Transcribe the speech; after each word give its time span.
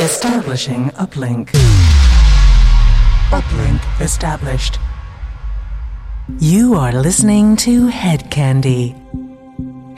Establishing 0.00 0.88
uplink. 0.92 1.50
Uplink 3.28 4.00
established. 4.00 4.78
You 6.38 6.72
are 6.74 6.90
listening 6.92 7.54
to 7.56 7.88
Hed 7.88 8.30
Kandi. 8.30 8.94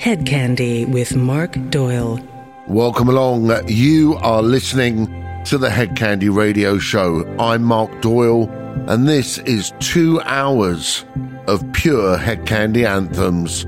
Hed 0.00 0.26
Kandi 0.26 0.90
with 0.90 1.14
Mark 1.14 1.56
Doyle. 1.70 2.18
Welcome 2.66 3.08
along. 3.10 3.52
You 3.68 4.16
are 4.22 4.42
listening 4.42 5.06
to 5.44 5.56
the 5.56 5.70
Hed 5.70 5.90
Kandi 5.90 6.34
Radio 6.34 6.78
Show. 6.78 7.24
I'm 7.38 7.62
Mark 7.62 8.00
Doyle, 8.00 8.50
and 8.88 9.08
this 9.08 9.38
is 9.38 9.72
two 9.78 10.20
hours 10.22 11.04
of 11.46 11.64
pure 11.74 12.16
Hed 12.16 12.44
Kandi 12.44 12.84
anthems, 12.84 13.64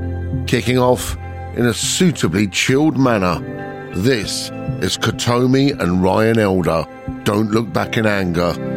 kicking 0.50 0.78
off 0.78 1.16
in 1.56 1.64
a 1.64 1.72
suitably 1.72 2.48
chilled 2.48 2.98
manner. 2.98 3.38
This 3.94 4.50
is 4.82 4.96
Kotomi 4.96 5.78
and 5.78 6.02
Ryan 6.02 6.38
Elder. 6.38 6.86
Don't 7.24 7.50
look 7.50 7.72
back 7.72 7.96
in 7.96 8.06
anger. 8.06 8.73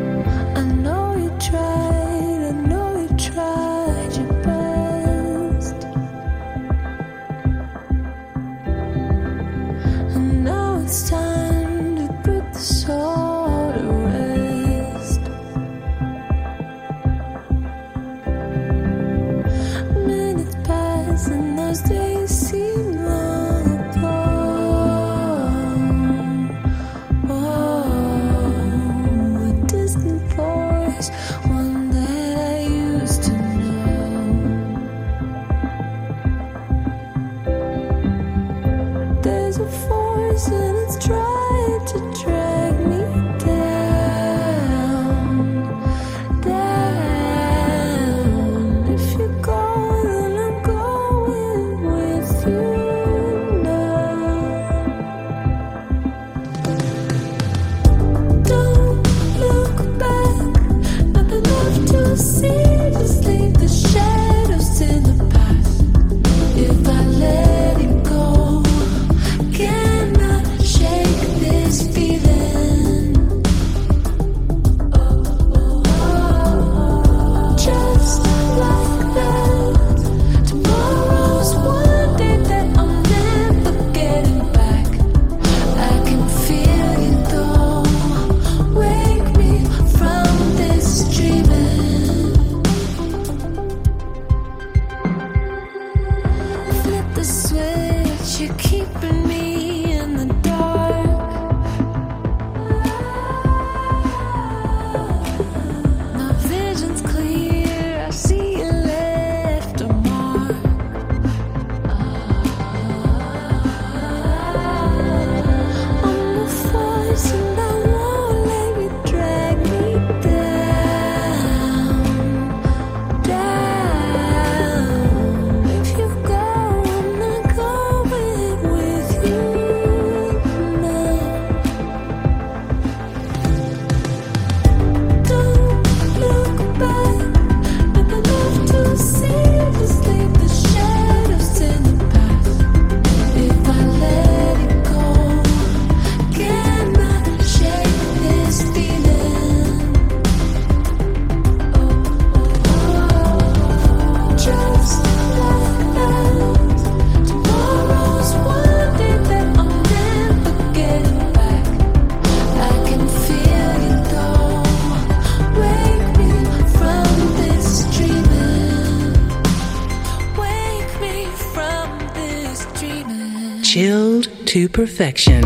To 174.58 174.68
perfection. 174.68 175.44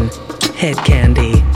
Hed 0.55 0.77
Kandi. 0.87 1.50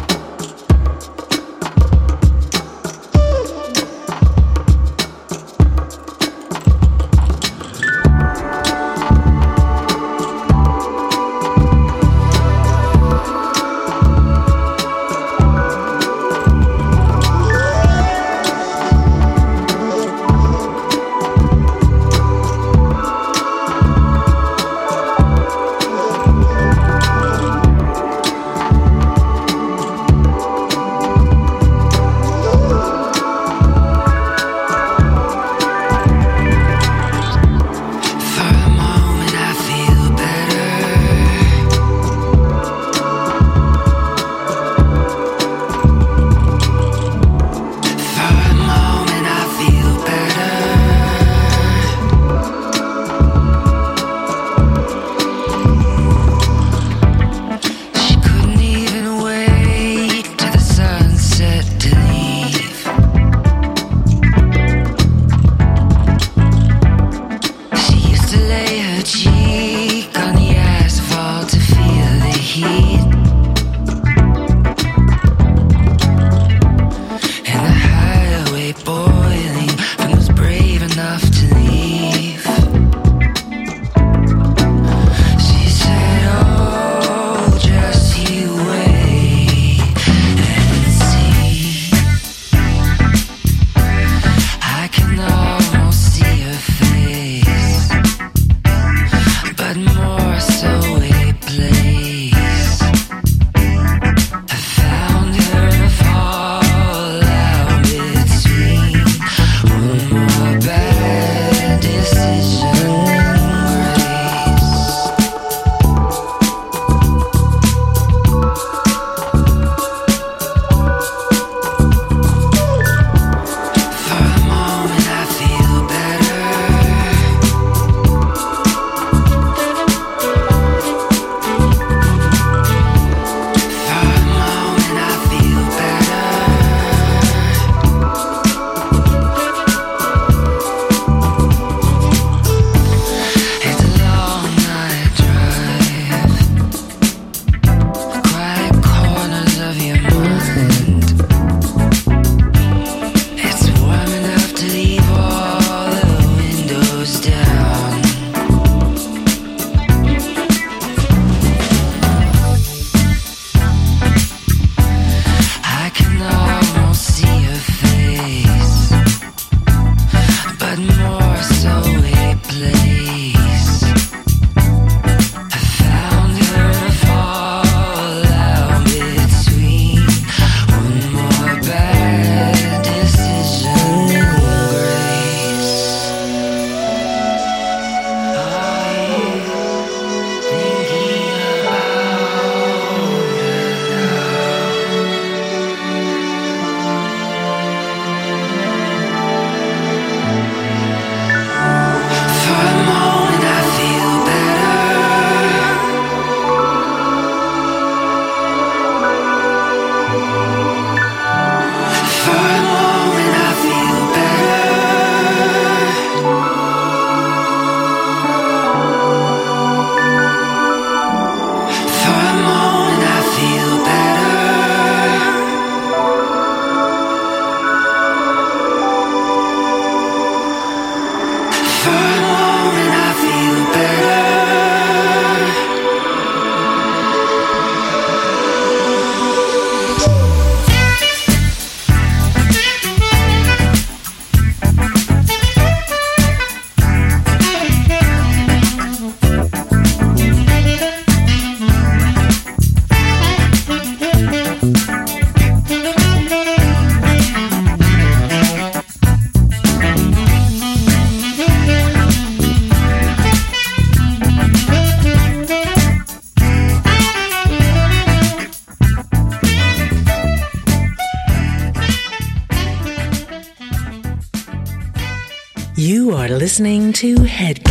Head 277.35 277.64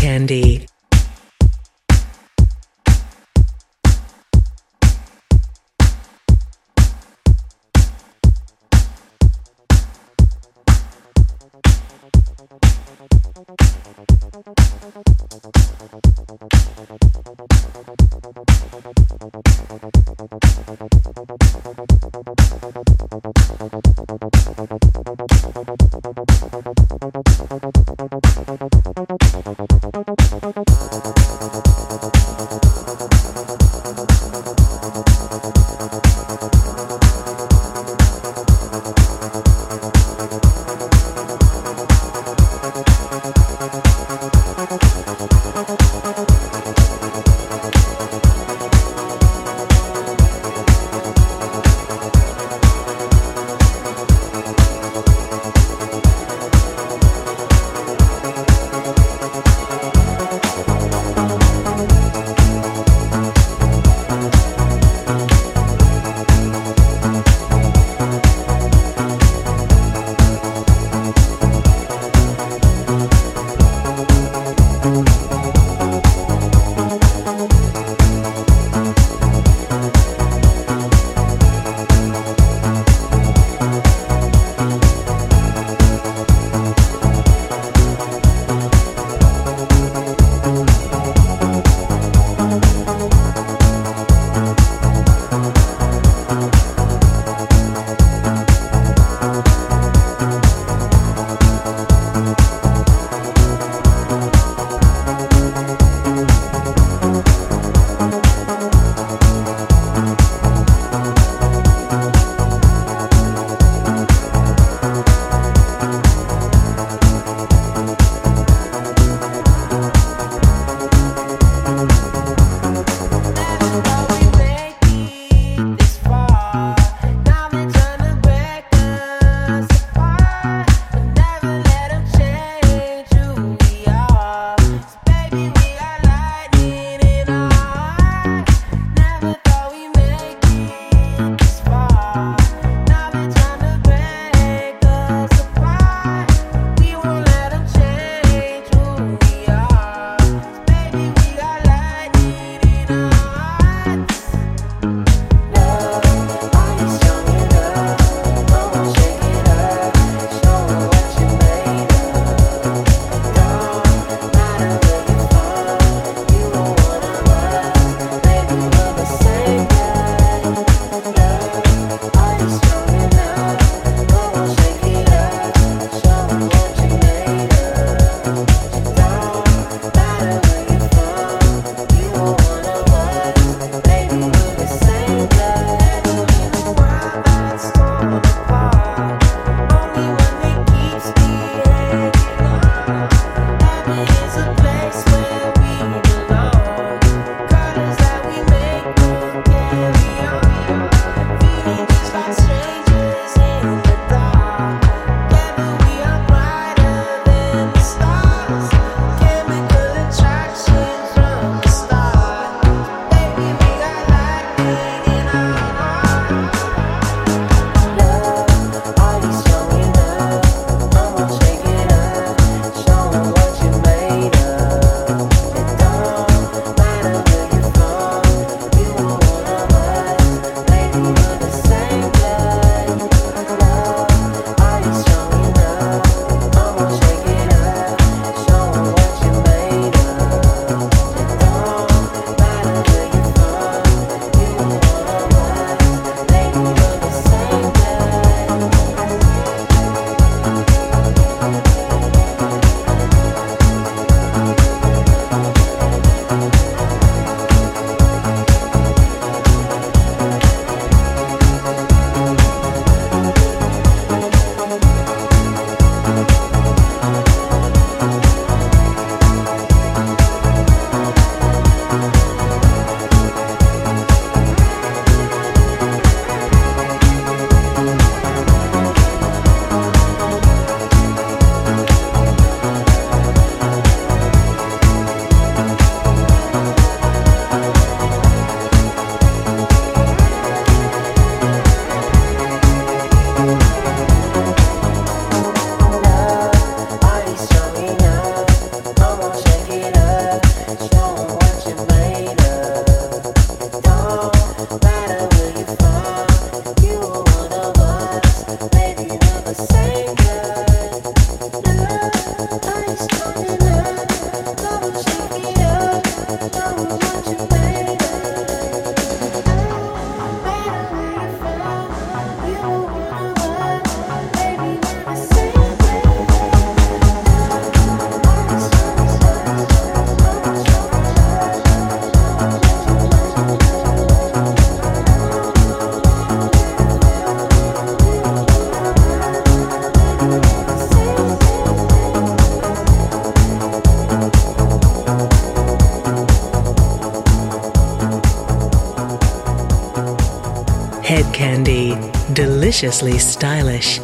deliciously 352.85 353.19
stylish. 353.19 354.04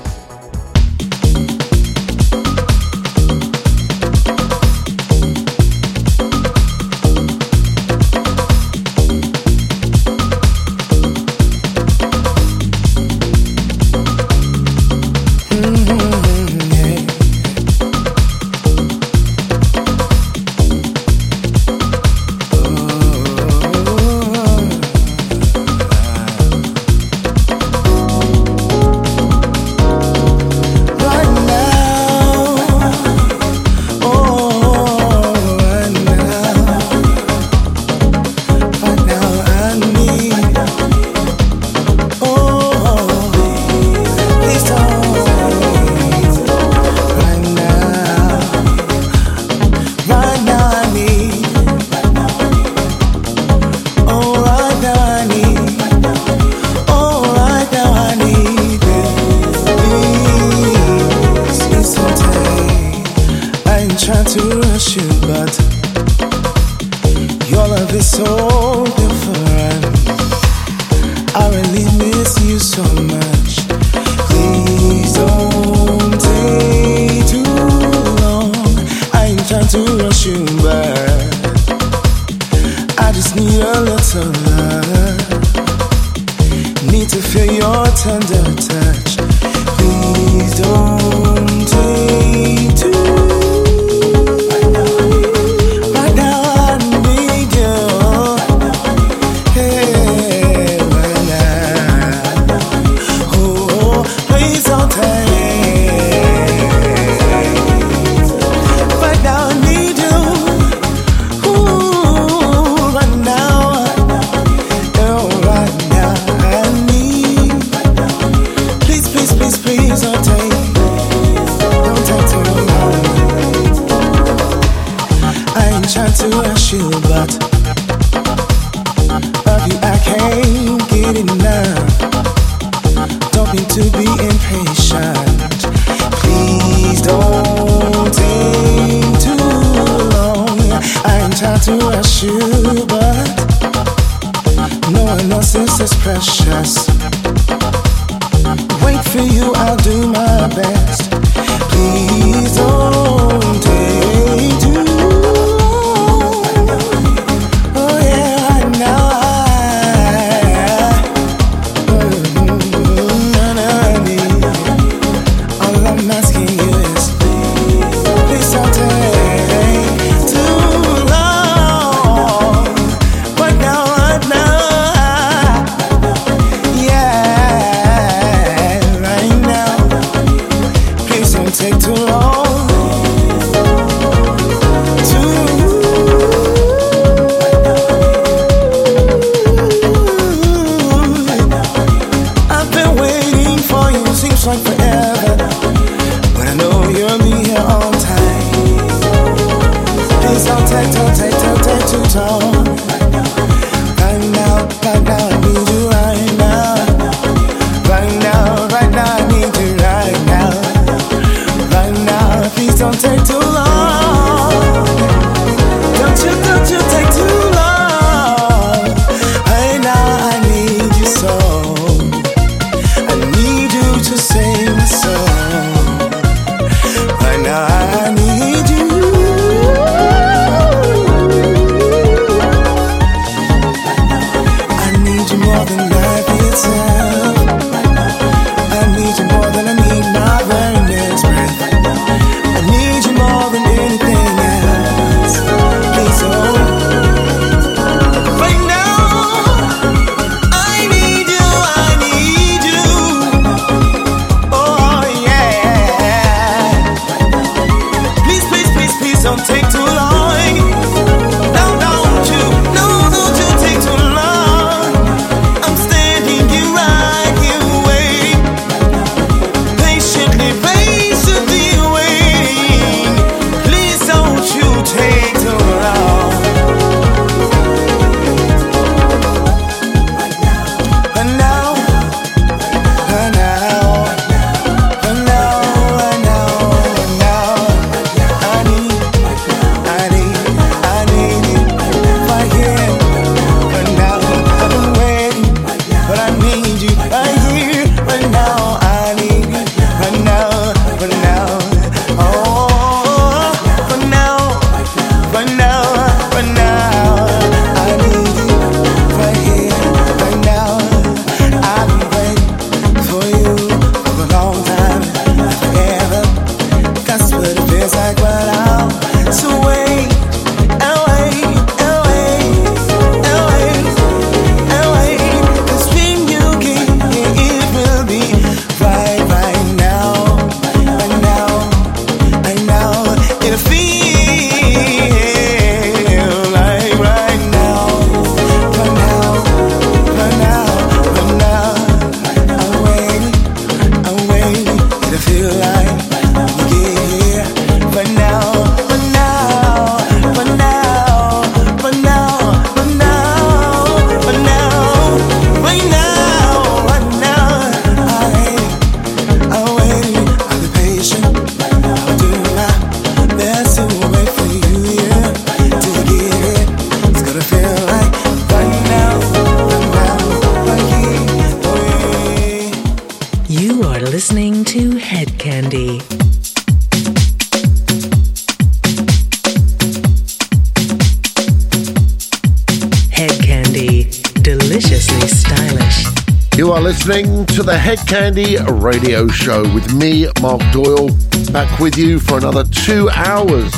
The 387.70 387.78
Hed 387.78 387.98
Kandi 387.98 388.82
Radio 388.82 389.28
Show 389.28 389.62
with 389.72 389.94
me, 389.94 390.26
Mark 390.42 390.60
Doyle, 390.72 391.08
back 391.52 391.78
with 391.78 391.96
you 391.96 392.18
for 392.18 392.36
another 392.36 392.64
two 392.64 393.08
hours 393.10 393.72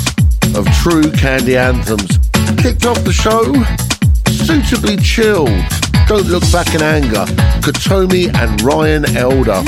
of 0.56 0.66
true 0.80 1.12
candy 1.12 1.58
anthems. 1.58 2.18
Kicked 2.56 2.86
off 2.86 3.04
the 3.04 3.12
show, 3.12 3.52
suitably 4.32 4.96
chilled. 4.96 5.50
Don't 6.08 6.26
Look 6.26 6.42
Back 6.50 6.74
in 6.74 6.80
Anger, 6.80 7.26
Kotomi 7.60 8.34
and 8.34 8.62
Ryan 8.62 9.04
Elder. 9.14 9.60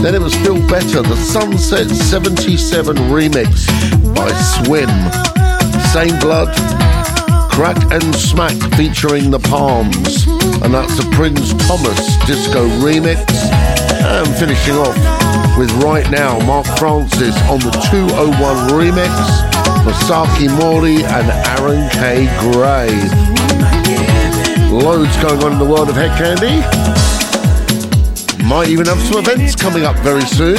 Then 0.00 0.14
it 0.14 0.22
was 0.22 0.34
still 0.34 0.64
better, 0.68 1.02
the 1.02 1.16
Sunset 1.16 1.90
77 1.90 2.94
remix 3.10 3.66
by 4.14 4.30
Swim. 4.62 4.88
Same 5.90 6.16
Blood, 6.20 6.54
Crack 7.54 7.76
and 7.92 8.12
Smack 8.16 8.52
featuring 8.74 9.30
the 9.30 9.38
Palms. 9.38 10.26
And 10.60 10.74
that's 10.74 10.96
the 10.96 11.08
Prince 11.14 11.54
Thomas 11.68 12.16
disco 12.26 12.66
remix. 12.82 13.22
And 14.02 14.26
finishing 14.34 14.74
off 14.74 14.96
with 15.56 15.70
Right 15.80 16.10
Now, 16.10 16.44
Mark 16.46 16.66
Francis 16.78 17.36
on 17.48 17.60
the 17.60 17.70
201 17.92 18.70
remix. 18.74 19.08
Masaki 19.86 20.50
Mori 20.58 21.04
and 21.04 21.30
Aaron 21.54 21.88
K. 21.90 22.26
Gray. 22.50 22.90
Loads 24.72 25.16
going 25.22 25.40
on 25.44 25.52
in 25.52 25.58
the 25.60 25.64
world 25.64 25.88
of 25.88 25.94
Hed 25.94 26.10
Kandi. 26.18 26.58
Might 28.48 28.68
even 28.68 28.86
have 28.86 29.00
some 29.00 29.18
events 29.18 29.54
coming 29.54 29.84
up 29.84 29.94
very 29.98 30.22
soon. 30.22 30.56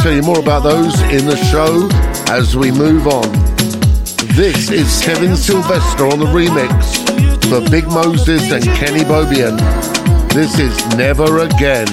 Tell 0.00 0.12
you 0.12 0.22
more 0.22 0.38
about 0.38 0.62
those 0.62 0.98
in 1.02 1.26
the 1.26 1.36
show 1.36 1.86
as 2.32 2.56
we 2.56 2.72
move 2.72 3.06
on. 3.06 3.35
This 4.36 4.70
is 4.70 5.00
Kevin 5.02 5.34
Sylvester 5.34 6.04
on 6.08 6.18
the 6.18 6.26
remix 6.26 6.84
for 7.48 7.70
Big 7.70 7.86
Moses 7.86 8.52
and 8.52 8.62
Kenny 8.76 9.00
Bobien. 9.00 9.56
This 10.34 10.58
is 10.58 10.76
Never 10.94 11.38
Again. 11.38 11.86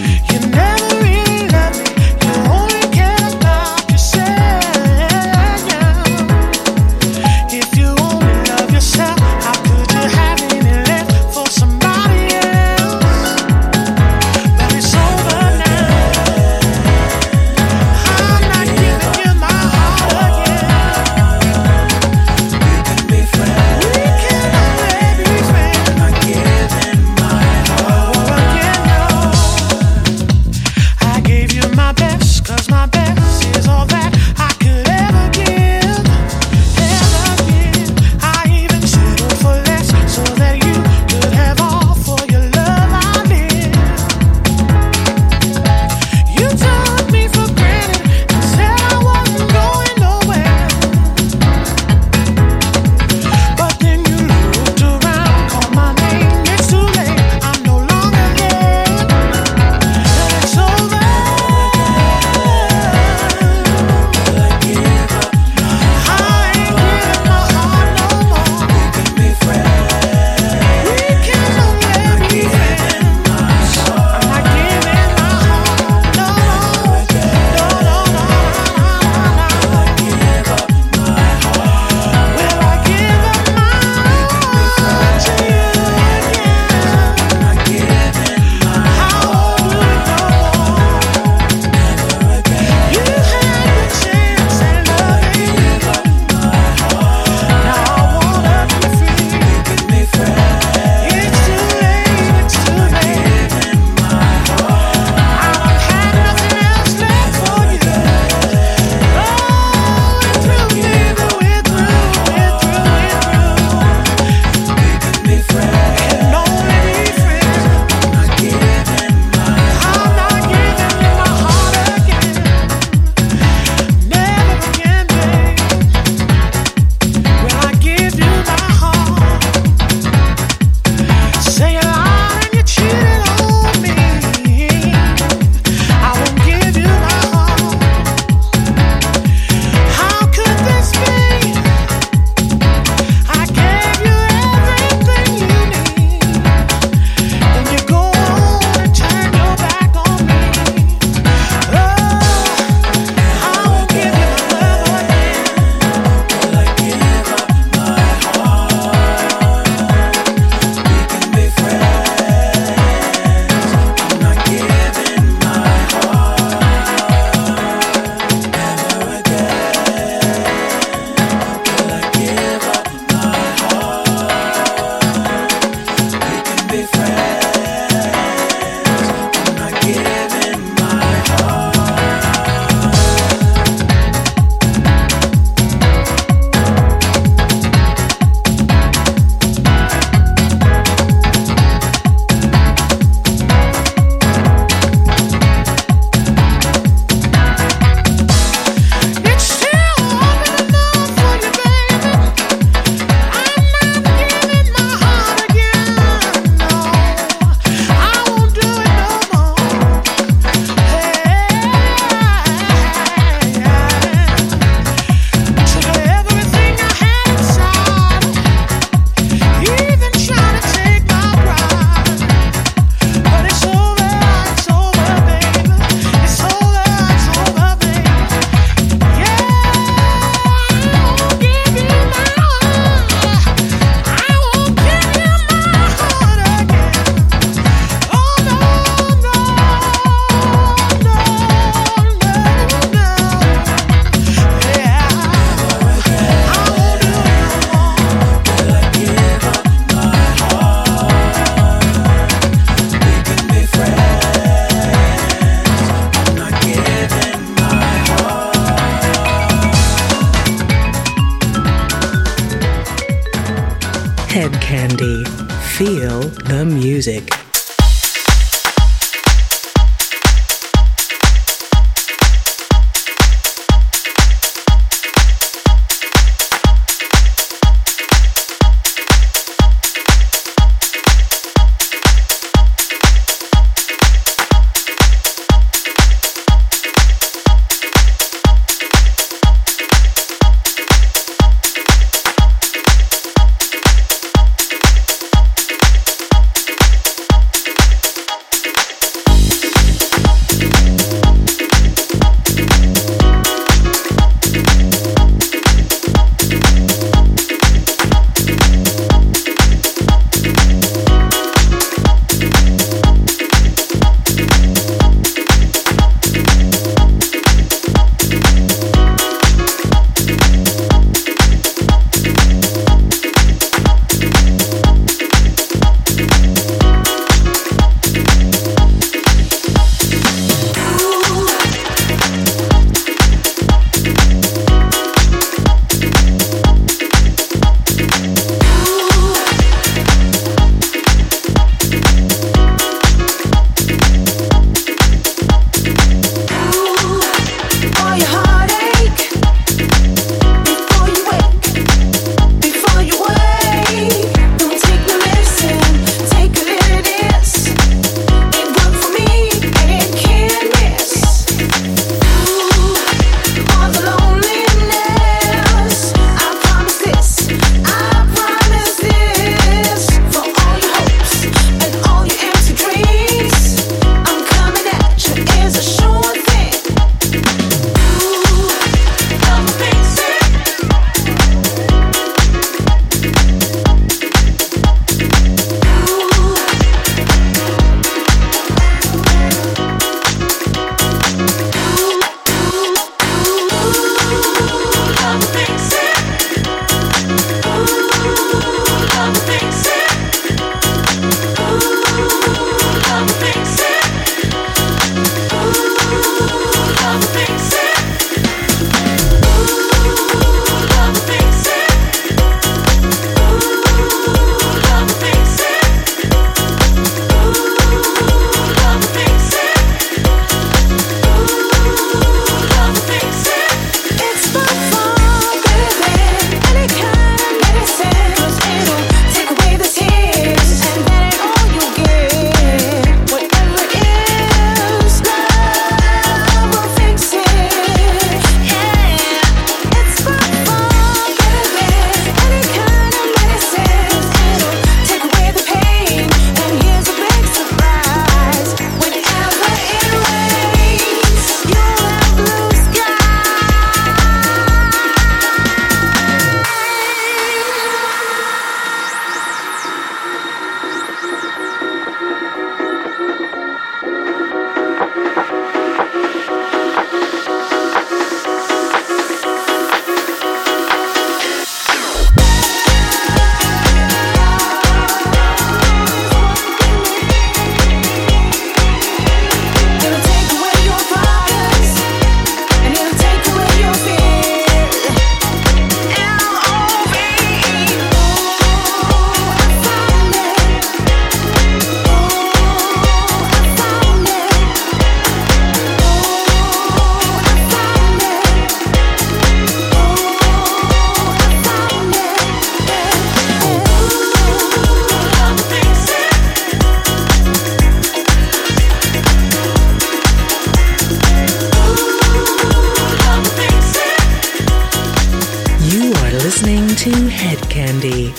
To 517.03 517.11
Hed 517.11 517.59
Kandi. 517.67 518.31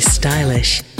stylish. 0.00 0.91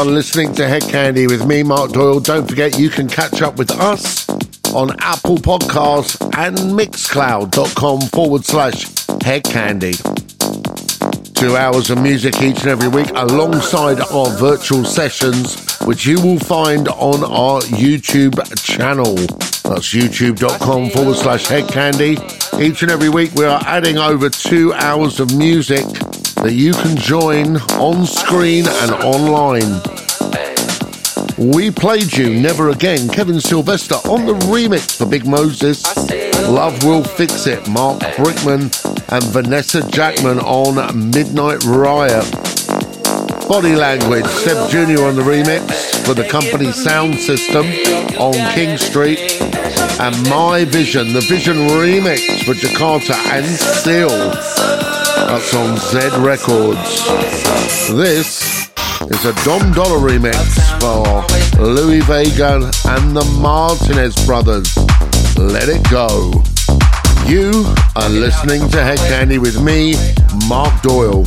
Are 0.00 0.06
listening 0.06 0.54
to 0.54 0.66
Hed 0.66 0.80
Kandi 0.84 1.28
with 1.28 1.44
me, 1.46 1.62
Mark 1.62 1.92
Doyle. 1.92 2.20
Don't 2.20 2.48
forget 2.48 2.78
you 2.78 2.88
can 2.88 3.06
catch 3.06 3.42
up 3.42 3.58
with 3.58 3.70
us 3.70 4.26
on 4.72 4.96
Apple 5.00 5.36
Podcasts 5.36 6.18
and 6.38 6.56
Mixcloud.com 6.56 8.00
forward 8.08 8.42
slash 8.46 8.84
Hed 9.22 9.44
Kandi. 9.44 9.92
Two 11.34 11.54
hours 11.54 11.90
of 11.90 12.00
music 12.00 12.40
each 12.40 12.60
and 12.60 12.68
every 12.68 12.88
week 12.88 13.10
alongside 13.10 14.00
our 14.00 14.30
virtual 14.38 14.86
sessions, 14.86 15.78
which 15.80 16.06
you 16.06 16.18
will 16.22 16.38
find 16.38 16.88
on 16.88 17.22
our 17.22 17.60
YouTube 17.60 18.40
channel. 18.64 19.16
That's 19.16 19.92
youtube.com 19.92 20.90
forward 20.90 21.16
slash 21.16 21.46
Hed 21.46 21.64
Kandi. 21.64 22.58
Each 22.58 22.80
and 22.80 22.90
every 22.90 23.10
week 23.10 23.34
we 23.34 23.44
are 23.44 23.60
adding 23.66 23.98
over 23.98 24.30
two 24.30 24.72
hours 24.72 25.20
of 25.20 25.36
music 25.36 25.84
that 26.42 26.54
you 26.54 26.72
can 26.72 26.96
join 26.96 27.58
on 27.78 28.06
screen 28.06 28.66
and 28.66 28.92
online. 28.92 29.89
We 31.40 31.70
played 31.70 32.14
you 32.14 32.38
Never 32.38 32.68
Again, 32.68 33.08
Kevin 33.08 33.40
Sylvester 33.40 33.94
on 34.10 34.26
the 34.26 34.34
remix 34.44 34.98
for 34.98 35.06
Big 35.06 35.26
Moses. 35.26 35.82
Love 36.46 36.84
Will 36.84 37.02
Fix 37.02 37.46
It, 37.46 37.66
Mark 37.66 37.98
Brickman 38.00 38.68
and 39.10 39.24
Vanessa 39.24 39.80
Jackman 39.88 40.38
on 40.40 41.10
Midnight 41.10 41.64
Riot. 41.64 42.30
Body 43.48 43.74
Language, 43.74 44.26
Seb 44.26 44.68
Jr. 44.68 45.04
on 45.04 45.16
the 45.16 45.22
remix 45.22 46.04
for 46.04 46.12
the 46.12 46.28
company 46.28 46.72
Sound 46.72 47.14
System 47.14 47.64
on 48.20 48.34
King 48.52 48.76
Street. 48.76 49.40
And 49.98 50.14
My 50.28 50.66
Vision, 50.66 51.14
the 51.14 51.22
Vision 51.22 51.56
remix 51.56 52.44
for 52.44 52.52
Jakatta 52.52 53.16
and 53.32 53.46
Seal. 53.46 54.08
That's 55.26 55.54
on 55.54 55.78
Z 55.78 56.20
Records. 56.20 57.06
This 57.96 58.59
is 59.10 59.24
a 59.24 59.32
Dom 59.44 59.72
Dolla 59.72 59.98
remix 59.98 60.34
for 60.80 61.60
Louie 61.60 62.00
Vega 62.00 62.70
and 62.86 63.16
the 63.16 63.24
Martinez 63.40 64.14
brothers. 64.24 64.76
Let 65.36 65.68
it 65.68 65.82
go. 65.90 66.30
You 67.26 67.64
are 67.96 68.08
listening 68.08 68.68
to 68.70 68.82
Hed 68.82 68.98
Kandi 68.98 69.38
with 69.38 69.60
me, 69.60 69.94
Mark 70.48 70.80
Doyle. 70.82 71.26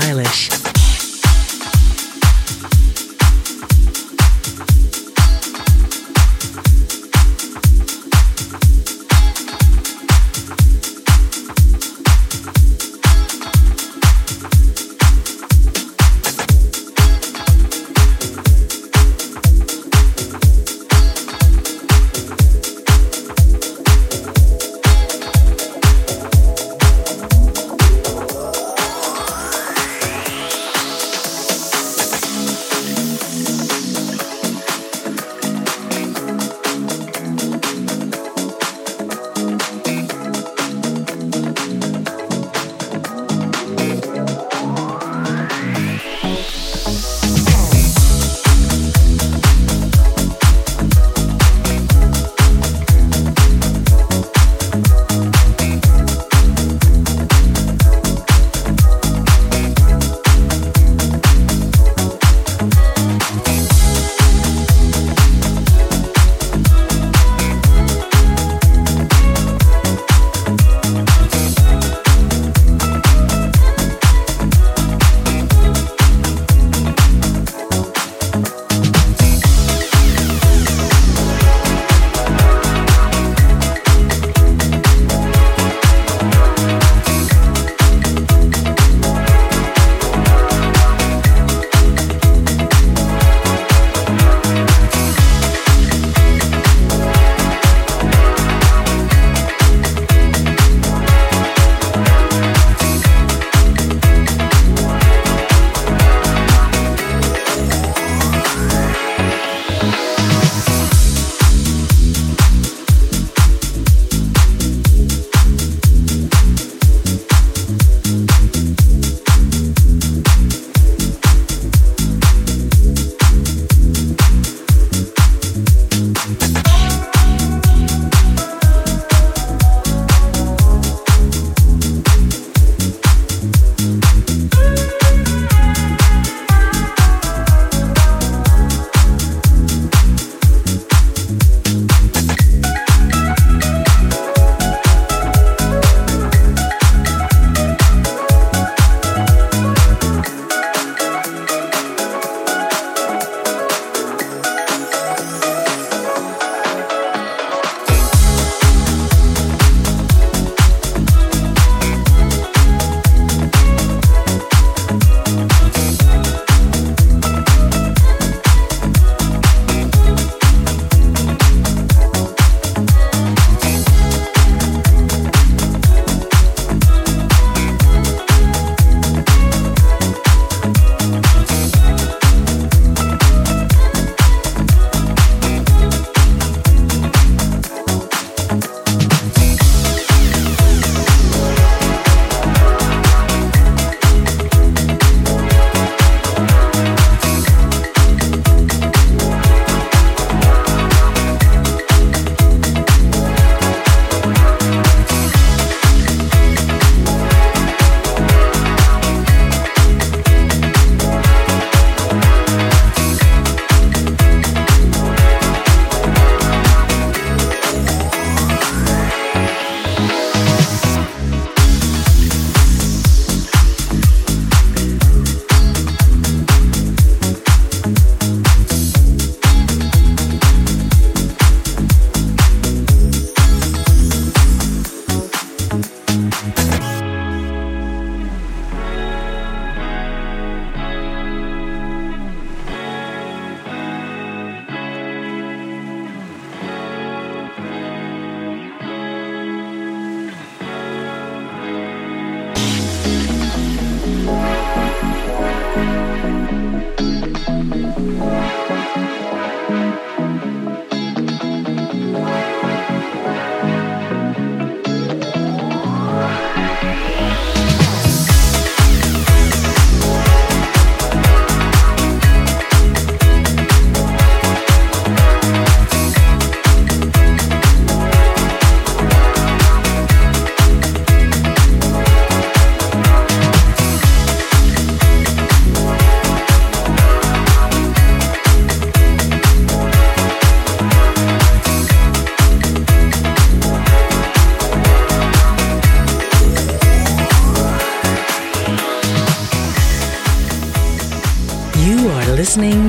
Deliciously 0.00 0.79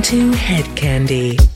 to 0.02 0.32
Hed 0.32 0.64
Kandi. 0.74 1.51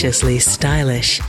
Deliciously 0.00 0.38
stylish. 0.38 1.20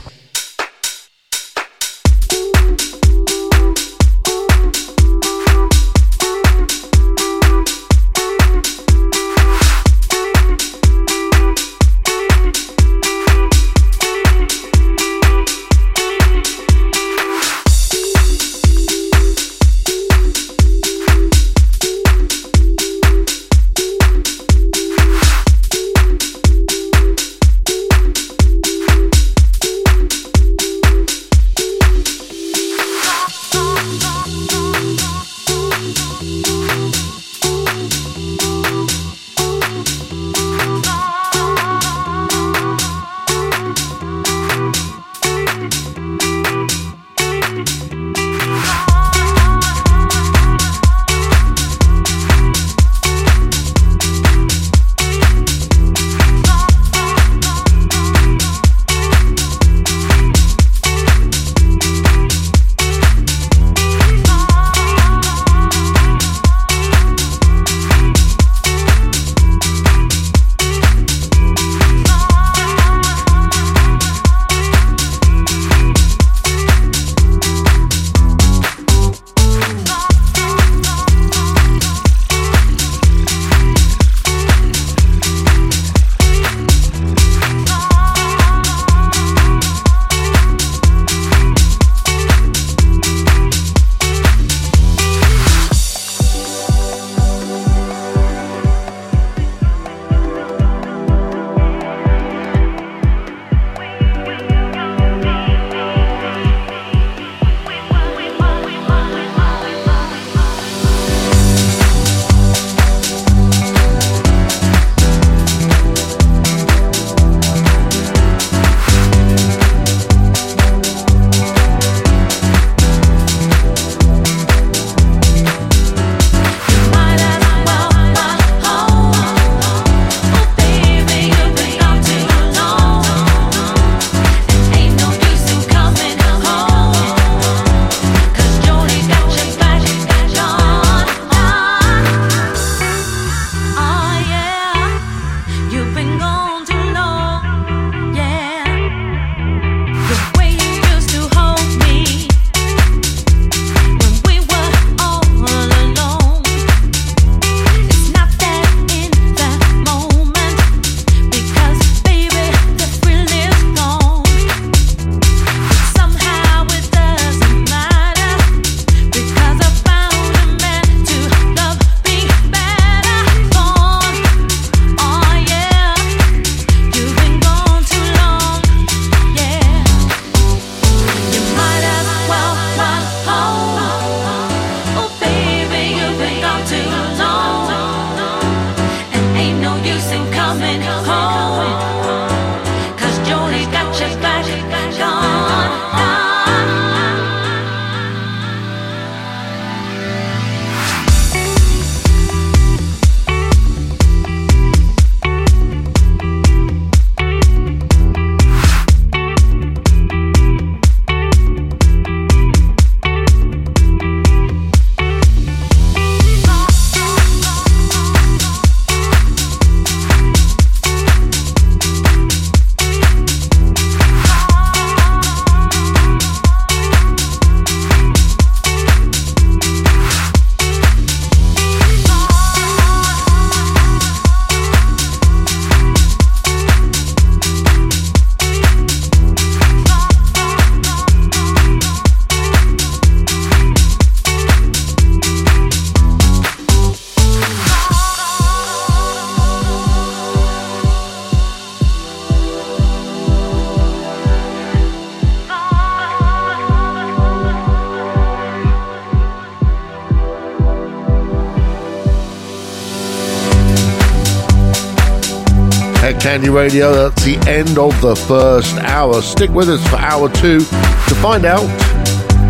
Radio. 266.62 266.92
That's 266.92 267.24
the 267.24 267.38
end 267.50 267.76
of 267.76 268.00
the 268.00 268.14
first 268.14 268.76
hour. 268.76 269.20
Stick 269.20 269.50
with 269.50 269.68
us 269.68 269.84
for 269.88 269.96
hour 269.96 270.28
two 270.28 270.60
to 270.60 271.14
find 271.16 271.44
out 271.44 271.66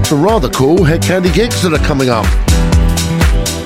some 0.04 0.22
rather 0.22 0.50
cool 0.50 0.84
Hed 0.84 1.00
Kandi 1.00 1.32
gigs 1.32 1.62
that 1.62 1.72
are 1.72 1.86
coming 1.86 2.10
up. 2.10 2.26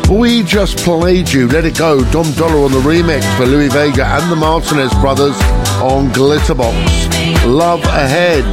We 0.08 0.44
just 0.44 0.78
played 0.78 1.32
you 1.32 1.48
Let 1.48 1.64
It 1.64 1.76
Go, 1.76 2.08
Dom 2.12 2.30
Dolla 2.34 2.64
on 2.64 2.70
the 2.70 2.78
remix 2.78 3.24
for 3.36 3.44
Louie 3.44 3.68
Vega 3.68 4.06
and 4.06 4.30
the 4.30 4.36
Martinez 4.36 4.94
brothers 5.00 5.34
on 5.82 6.10
Glitterbox. 6.10 7.44
Love 7.44 7.82
Ahead, 7.82 8.44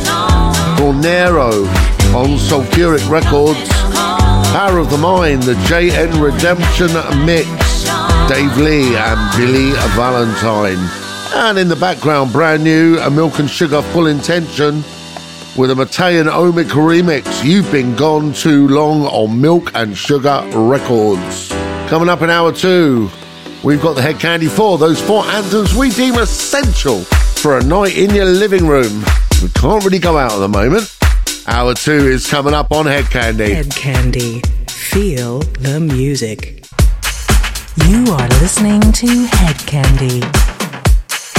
Tornero 0.80 1.52
on 2.18 2.40
Sulfuric 2.40 3.08
Records. 3.08 3.70
Power 4.50 4.80
of 4.80 4.90
the 4.90 4.98
Mind, 4.98 5.44
the 5.44 5.54
JN 5.70 6.20
Redemption 6.20 6.90
Mix, 7.24 7.48
Dave 8.28 8.58
Lee 8.58 8.96
and 8.96 9.38
Billy 9.38 9.74
Valentine. 9.94 11.03
And 11.36 11.58
in 11.58 11.68
the 11.68 11.76
background, 11.76 12.32
brand 12.32 12.64
new, 12.64 12.98
a 13.00 13.10
Milk 13.10 13.40
and 13.40 13.50
Sugar 13.50 13.82
Full 13.82 14.08
Intention 14.08 14.76
with 15.58 15.72
a 15.72 15.76
Matthian 15.76 16.30
Omic 16.30 16.70
remix. 16.70 17.44
You've 17.44 17.72
been 17.72 17.96
gone 17.96 18.34
too 18.34 18.68
long 18.68 19.06
on 19.06 19.42
Milk 19.42 19.72
and 19.76 19.98
Sugar 19.98 20.44
Records. 20.54 21.50
Coming 21.90 22.08
up 22.10 22.22
in 22.22 22.30
hour 22.30 22.52
two, 22.52 23.10
we've 23.64 23.82
got 23.82 23.94
the 23.96 24.02
Hed 24.02 24.16
Kandi 24.16 24.50
4, 24.50 24.78
those 24.78 25.02
four 25.02 25.24
anthems 25.26 25.76
we 25.76 25.90
deem 25.90 26.16
essential 26.16 27.02
for 27.02 27.58
a 27.58 27.64
night 27.64 27.98
in 27.98 28.14
your 28.14 28.26
living 28.26 28.68
room. 28.68 29.04
We 29.42 29.50
can't 29.50 29.84
really 29.84 30.00
go 30.00 30.18
out 30.18 30.32
at 30.34 30.40
the 30.40 30.48
moment. 30.48 30.96
Hour 31.48 31.74
two 31.74 31.92
is 32.08 32.30
coming 32.30 32.54
up 32.54 32.72
on 32.72 32.86
Hed 32.86 33.06
Kandi. 33.06 33.54
Hed 33.54 33.70
Kandi. 33.72 34.46
Feel 34.70 35.40
the 35.40 35.80
music. 35.80 36.66
You 37.88 38.06
are 38.14 38.28
listening 38.40 38.82
to 38.82 39.08
Hed 39.26 39.56
Kandi. 39.66 40.53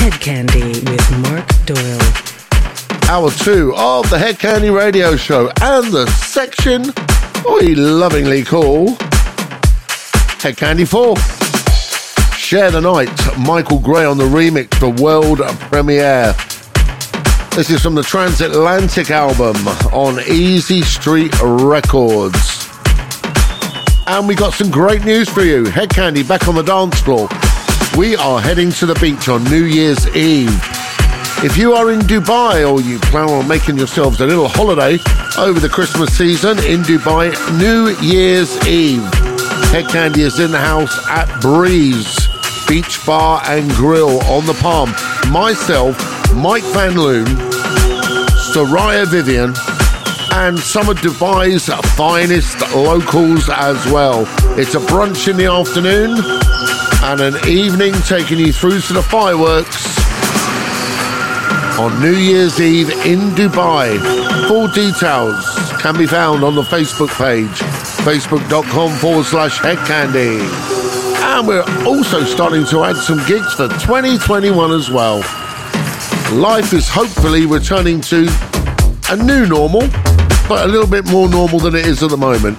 Hed 0.05 0.21
Kandi 0.21 0.91
with 0.91 1.11
Mark 1.23 1.49
Doyle. 1.65 3.11
hour 3.11 3.31
two 3.31 3.73
of 3.75 4.11
the 4.11 4.19
Hed 4.19 4.35
Kandi 4.35 4.71
Radio 4.71 5.17
Show 5.17 5.51
and 5.63 5.91
the 5.91 6.07
section 6.27 6.93
we 7.49 7.75
lovingly 7.75 8.45
call 8.45 8.89
Hed 10.41 10.59
Kandi 10.59 10.87
4. 10.87 11.17
Share 12.37 12.71
the 12.71 12.83
Night, 12.83 13.09
Michael 13.39 13.79
Gray 13.79 14.05
on 14.05 14.19
the 14.19 14.25
remix 14.25 14.75
for 14.75 14.91
world 14.91 15.39
premiere. 15.71 16.35
This 17.57 17.71
is 17.71 17.81
from 17.81 17.95
the 17.95 18.03
Transatlantic 18.03 19.11
album 19.11 19.57
on 19.91 20.21
Easy 20.29 20.83
Street 20.83 21.33
Records. 21.43 22.69
And 24.07 24.29
we 24.29 24.35
got 24.35 24.53
some 24.53 24.71
great 24.71 25.07
news 25.07 25.31
for 25.31 25.41
you. 25.41 25.65
Hed 25.65 25.89
Kandi 25.89 26.29
back 26.29 26.47
on 26.47 26.57
the 26.57 26.63
dance 26.63 27.01
floor. 27.01 27.27
We 27.97 28.17
are 28.17 28.41
heading 28.41 28.73
to 28.73 28.87
the 28.87 28.95
beach 28.97 29.29
on 29.29 29.45
New 29.45 29.67
Year's 29.67 30.09
Eve. 30.17 30.51
If 31.45 31.57
you 31.57 31.75
are 31.75 31.93
in 31.93 32.01
Dubai 32.01 32.69
or 32.69 32.81
you 32.81 32.99
plan 32.99 33.31
on 33.31 33.47
making 33.47 33.79
yourselves 33.79 34.21
a 34.21 34.27
little 34.27 34.49
holiday 34.49 34.99
over 35.39 35.61
the 35.61 35.69
Christmas 35.69 36.17
season 36.17 36.59
in 36.59 36.81
Dubai, 36.83 37.31
New 37.57 37.95
Year's 38.05 38.51
Eve, 38.67 39.05
Hed 39.71 39.85
Kandi 39.85 40.19
is 40.19 40.41
in 40.41 40.51
the 40.51 40.59
house 40.59 40.93
at 41.09 41.41
Breeze 41.41 42.27
Beach 42.67 42.99
Bar 43.07 43.43
and 43.45 43.71
Grill 43.75 44.21
on 44.25 44.45
the 44.47 44.55
Palm. 44.55 44.91
Myself, 45.31 45.97
Mike 46.35 46.65
Van 46.75 46.99
Loon, 46.99 47.27
Soraya 48.53 49.07
Vivian, 49.07 49.55
and 50.33 50.59
some 50.59 50.89
of 50.89 50.97
Dubai's 50.97 51.69
finest 51.95 52.61
locals 52.75 53.49
as 53.49 53.87
well. 53.93 54.23
It's 54.59 54.75
a 54.75 54.81
brunch 54.81 55.29
in 55.29 55.37
the 55.37 55.47
afternoon 55.47 56.54
and 57.05 57.21
an 57.21 57.37
evening 57.47 57.93
taking 58.09 58.39
you 58.39 58.51
through 58.51 58.81
to 58.81 58.95
the 58.95 59.03
fireworks 59.03 59.99
on 61.79 62.01
New 62.01 62.15
Year's 62.15 62.59
Eve 62.63 62.89
in 63.05 63.19
Dubai. 63.37 63.99
Full 64.49 64.69
details 64.69 65.45
can 65.83 65.99
be 65.99 66.07
found 66.07 66.43
on 66.43 66.55
the 66.55 66.63
Facebook 66.63 67.11
page, 67.19 67.51
facebook.com 68.07 68.97
forward 68.97 69.27
slash 69.27 69.59
hedkandi. 69.59 70.41
And 71.37 71.47
we're 71.47 71.63
also 71.87 72.25
starting 72.25 72.65
to 72.67 72.85
add 72.85 72.97
some 72.97 73.19
gigs 73.27 73.53
for 73.53 73.69
2021 73.69 74.73
as 74.73 74.91
well. 74.91 75.19
Life 76.33 76.73
is 76.73 76.89
hopefully 76.89 77.45
returning 77.45 78.01
to 78.01 78.27
a 79.11 79.17
new 79.17 79.47
normal, 79.47 79.83
but 80.49 80.65
a 80.65 80.69
little 80.69 80.89
bit 80.89 81.07
more 81.11 81.29
normal 81.29 81.59
than 81.59 81.75
it 81.75 81.85
is 81.85 82.03
at 82.03 82.09
the 82.09 82.17
moment. 82.17 82.59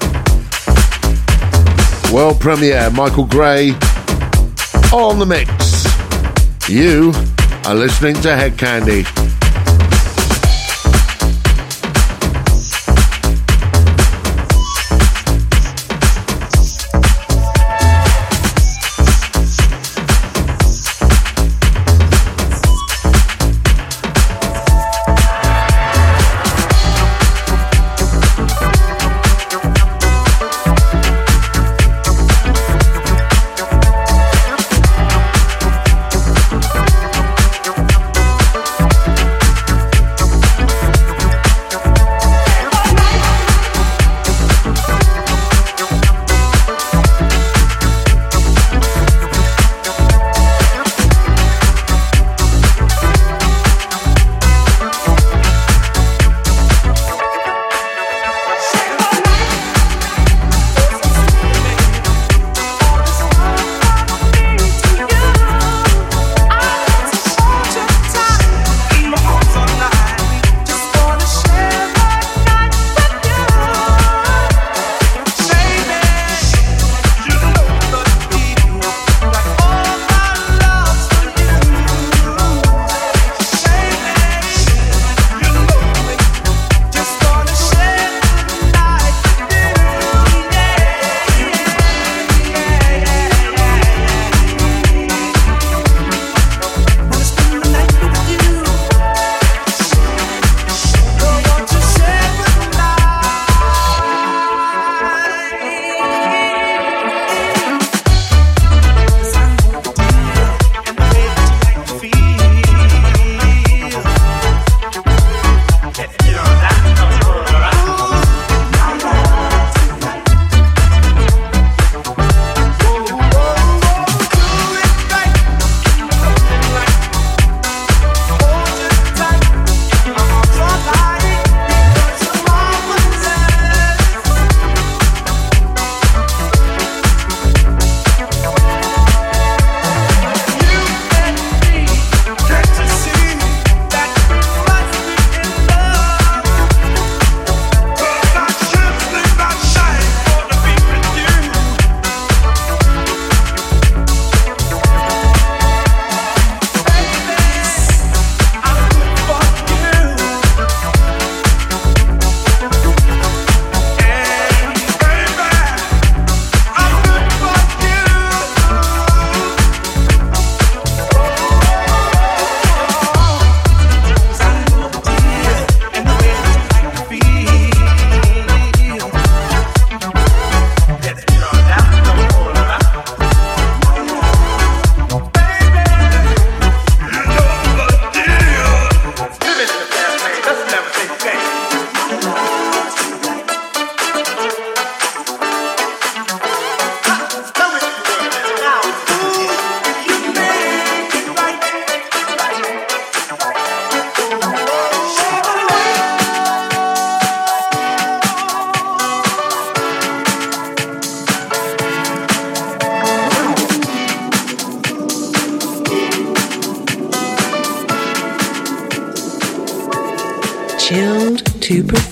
World 2.14 2.40
premiere, 2.40 2.92
Michael 2.92 3.26
Gray 3.26 3.76
on 5.04 5.20
the 5.20 5.26
mix. 5.26 5.50
You 6.70 7.12
are 7.66 7.76
listening 7.76 8.16
to 8.22 8.36
Hed 8.36 8.54
Kandi. 8.54 9.35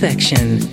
Perfection. 0.04 0.72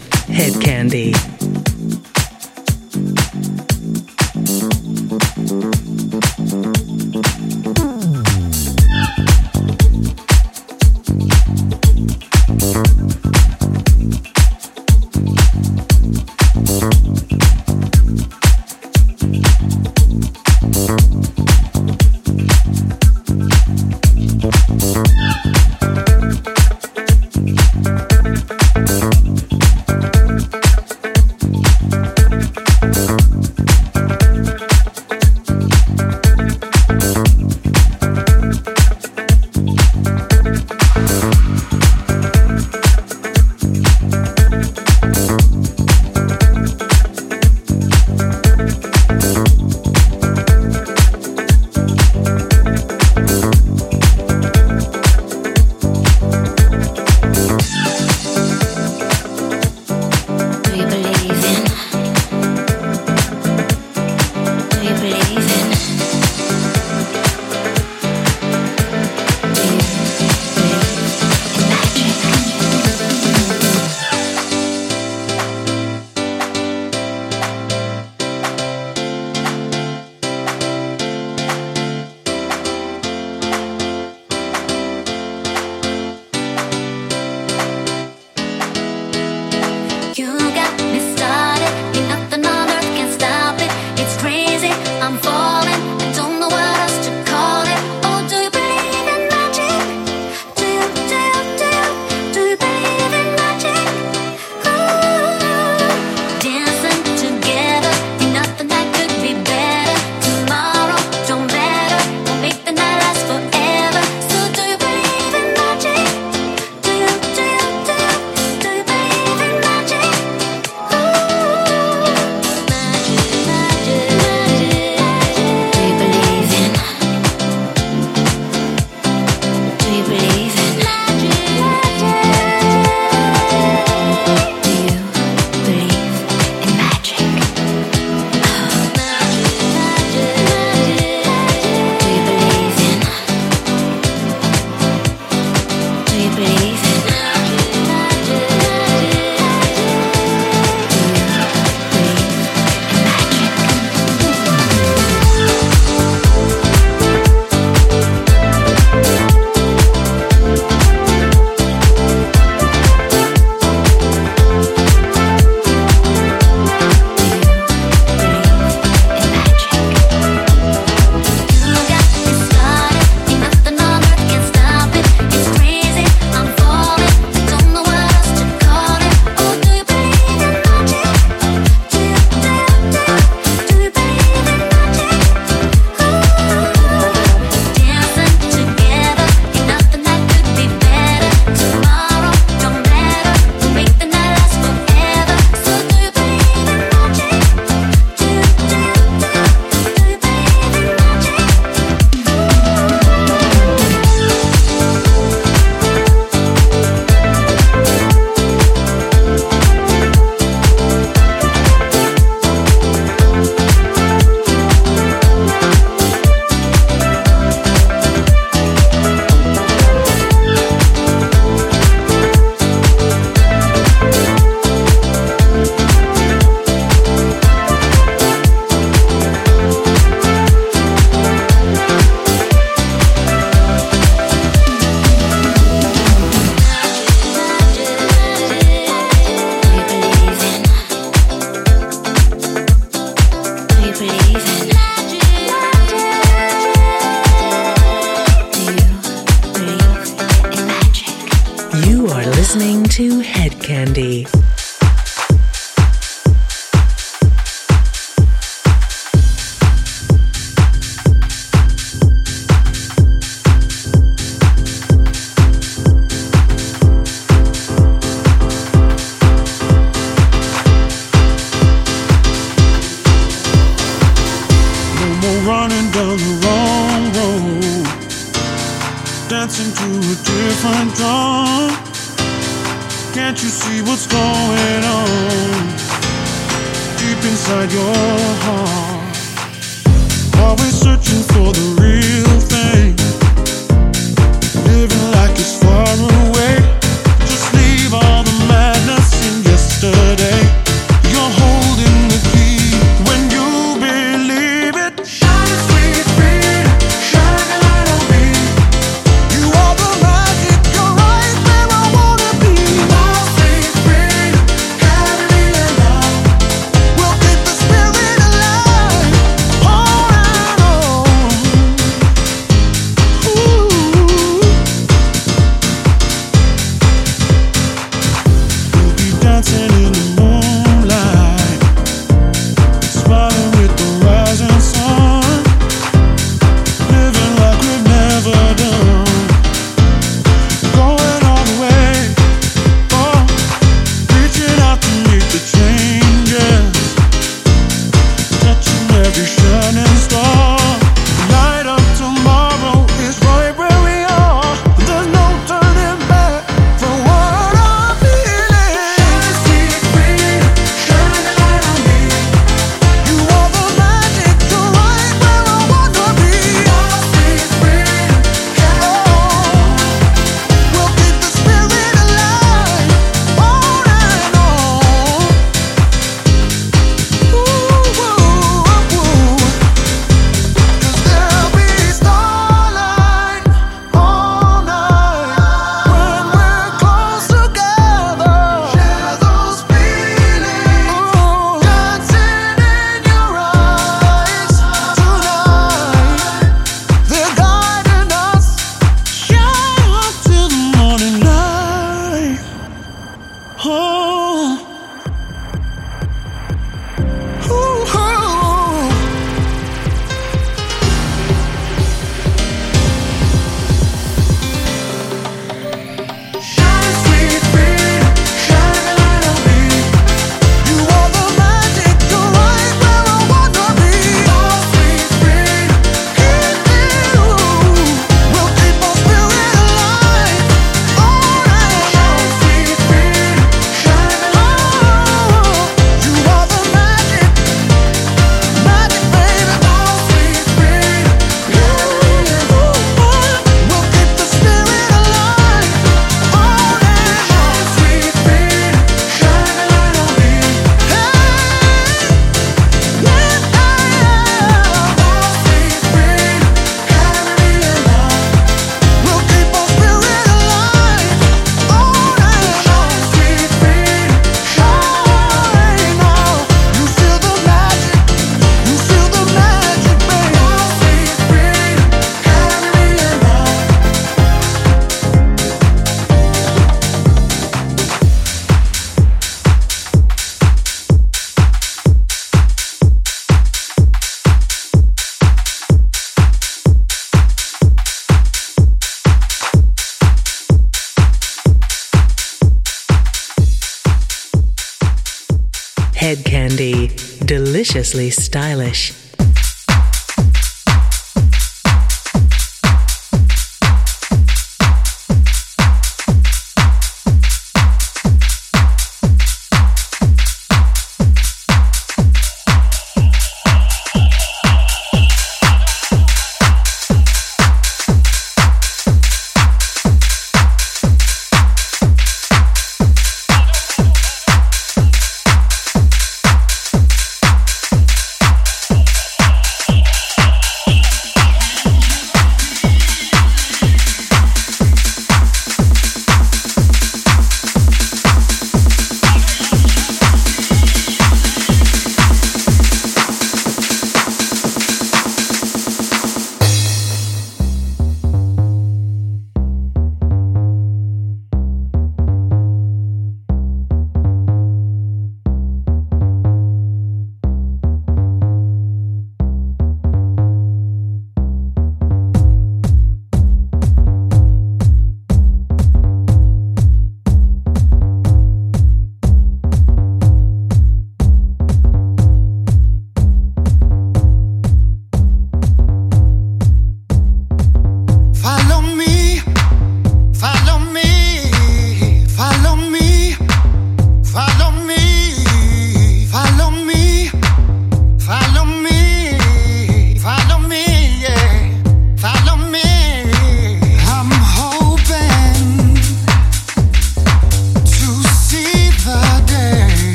Deliciously 497.71 498.11
stylish. 498.11 499.00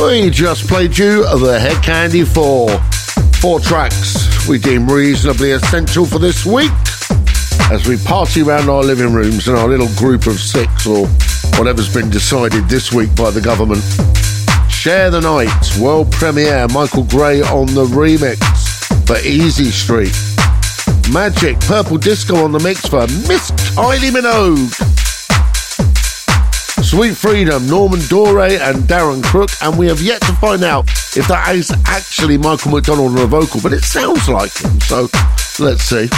We 0.00 0.30
just 0.30 0.66
played 0.66 0.96
you 0.96 1.24
the 1.38 1.60
Hed 1.60 1.76
Kandi 1.82 2.26
4. 2.26 2.70
Four 3.40 3.60
tracks 3.60 4.48
we 4.48 4.58
deem 4.58 4.88
reasonably 4.88 5.50
essential 5.50 6.06
for 6.06 6.18
this 6.18 6.46
week 6.46 6.72
as 7.70 7.86
we 7.86 7.98
party 7.98 8.40
around 8.42 8.70
our 8.70 8.82
living 8.82 9.12
rooms 9.12 9.46
in 9.46 9.54
our 9.54 9.68
little 9.68 9.88
group 9.96 10.26
of 10.26 10.40
six 10.40 10.86
or 10.86 11.06
whatever's 11.58 11.92
been 11.92 12.08
decided 12.08 12.66
this 12.68 12.92
week 12.92 13.14
by 13.14 13.30
the 13.30 13.40
government. 13.40 13.82
Share 14.70 15.10
the 15.10 15.20
Night, 15.20 15.78
world 15.78 16.10
premiere, 16.10 16.66
Michael 16.68 17.04
Gray 17.04 17.42
on 17.42 17.66
the 17.66 17.84
remix 17.84 18.38
for 19.06 19.18
Easy 19.26 19.70
Street. 19.70 20.16
Magic, 21.12 21.60
Purple 21.60 21.98
Disco 21.98 22.36
on 22.36 22.52
the 22.52 22.60
mix 22.60 22.86
for 22.86 23.02
Miss 23.28 23.50
Kylie 23.76 24.10
Minogue. 24.10 24.89
Sweet 26.90 27.16
Freedom, 27.16 27.64
Norman 27.68 28.00
Doray 28.08 28.56
and 28.56 28.78
Darren 28.78 29.22
Crook, 29.22 29.50
and 29.62 29.78
we 29.78 29.86
have 29.86 30.00
yet 30.00 30.20
to 30.22 30.32
find 30.32 30.64
out 30.64 30.88
if 31.16 31.24
that 31.28 31.54
is 31.54 31.70
actually 31.86 32.36
Michael 32.36 32.72
McDonald 32.72 33.12
on 33.12 33.18
a 33.22 33.26
vocal, 33.28 33.60
but 33.60 33.72
it 33.72 33.84
sounds 33.84 34.28
like 34.28 34.50
him, 34.58 34.80
so 34.80 35.08
let's 35.60 35.84
see. 35.84 36.08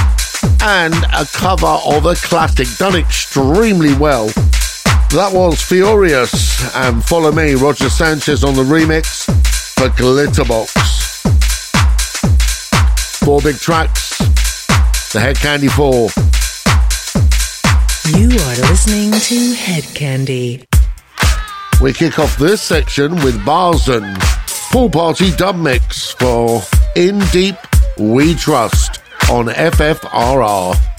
And 0.62 0.94
a 1.12 1.26
cover 1.30 1.66
of 1.66 2.06
a 2.06 2.14
classic, 2.14 2.68
done 2.78 2.96
extremely 2.96 3.92
well. 3.92 4.28
That 5.12 5.28
was 5.32 5.60
Furious, 5.60 6.74
and 6.74 7.04
follow 7.04 7.32
me, 7.32 7.52
Roger 7.52 7.90
Sanchez 7.90 8.42
on 8.42 8.54
the 8.54 8.64
remix 8.64 9.26
for 9.74 9.90
Glitterbox. 9.90 10.72
Four 13.22 13.42
big 13.42 13.56
tracks, 13.56 14.16
the 15.12 15.20
Hed 15.20 15.36
Kandi 15.36 15.68
4. 15.68 16.08
You 18.04 18.26
are 18.26 18.56
listening 18.68 19.12
to 19.12 19.54
Hed 19.54 19.84
Kandi. 19.94 20.64
We 21.80 21.92
kick 21.92 22.18
off 22.18 22.36
this 22.36 22.60
section 22.60 23.14
with 23.22 23.38
Barzen, 23.44 24.18
Pool 24.72 24.90
Party 24.90 25.30
Dub 25.36 25.54
Mix 25.54 26.10
for 26.10 26.60
In 26.96 27.20
Deep 27.30 27.54
We 27.96 28.34
Trust 28.34 29.00
on 29.30 29.46
FFRR. 29.46 30.91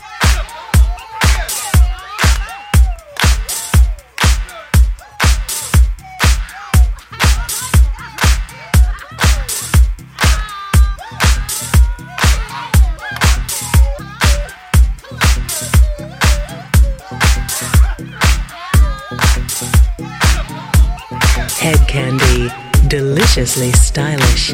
Hed 21.64 21.80
Kandi. 21.88 22.52
Deliciously 22.90 23.72
stylish. 23.72 24.54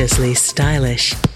Deliciously 0.00 0.32
stylish. 0.32 1.29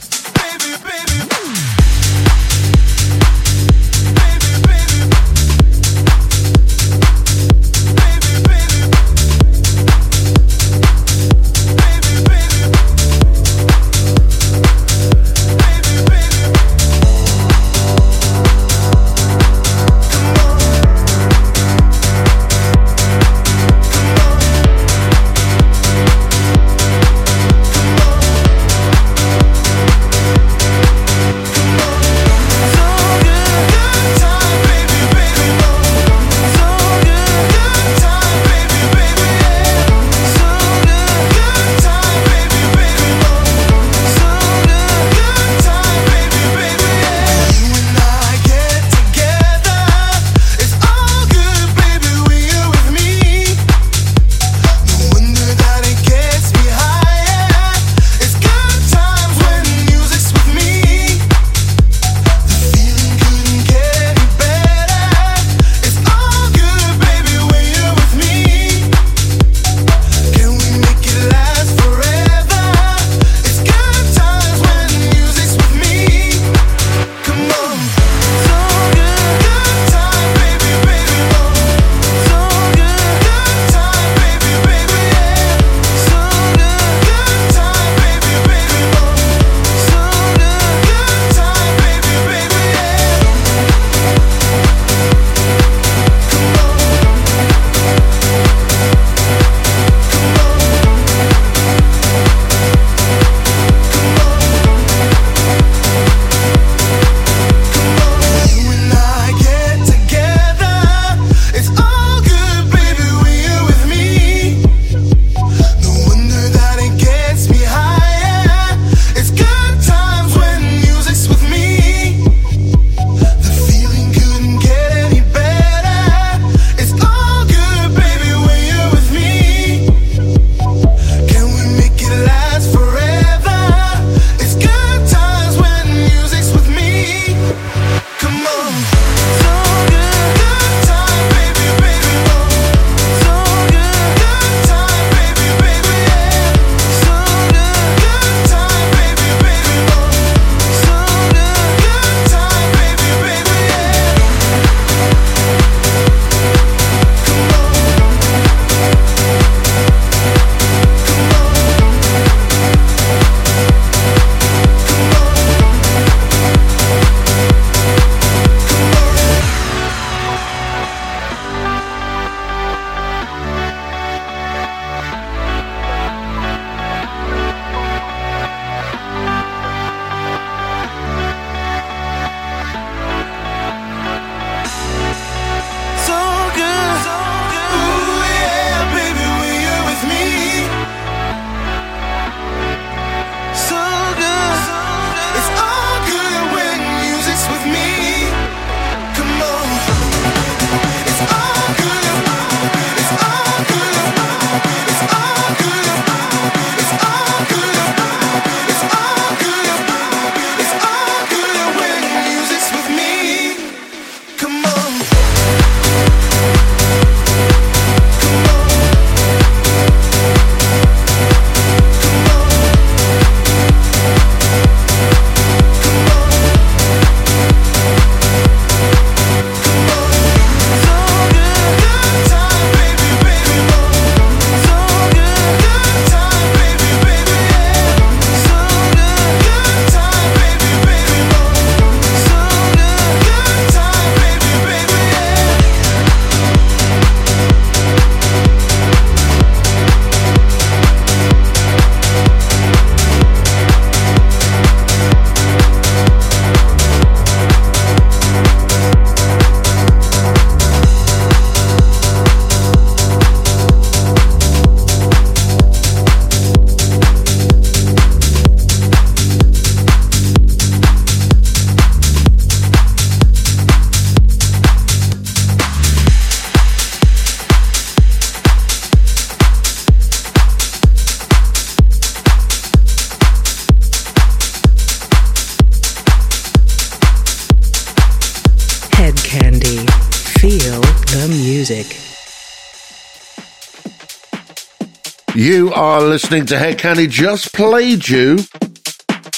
Listening 296.08 296.46
to 296.46 296.58
Hed 296.58 296.78
Kandi. 296.78 297.08
Just 297.08 297.52
played 297.54 298.08
you 298.08 298.36